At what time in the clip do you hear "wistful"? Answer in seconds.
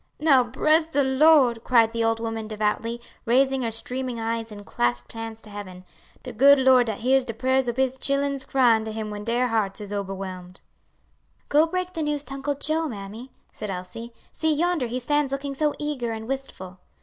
16.27-16.79